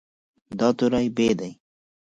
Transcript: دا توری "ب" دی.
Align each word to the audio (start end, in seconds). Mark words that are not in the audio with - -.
دا 0.59 0.67
توری 0.77 1.07
"ب" 1.15 1.17
دی. 1.39 1.51